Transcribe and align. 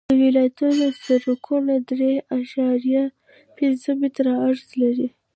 د 0.09 0.11
ولایتونو 0.25 0.85
سرکونه 1.03 1.73
درې 1.91 2.13
اعشاریه 2.35 3.03
پنځه 3.57 3.89
متره 4.01 4.31
عرض 4.45 4.67
لري 4.81 5.07